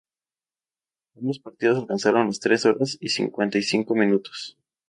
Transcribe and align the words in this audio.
Ambos 1.15 1.37
partidos 1.37 1.77
alcanzaron 1.77 2.25
las 2.25 2.39
tres 2.39 2.65
hora 2.65 2.79
y 2.99 3.09
cincuenta 3.09 3.59
y 3.59 3.61
cinco 3.61 3.93
minutos. 3.93 4.57